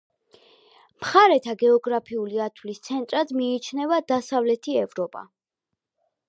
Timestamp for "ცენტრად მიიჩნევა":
2.87-4.01